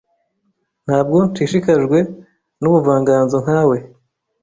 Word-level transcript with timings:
Ntabwo 0.85 1.17
nshishikajwe 1.27 1.99
nubuvanganzo 2.61 3.37
nkawe. 3.43 3.77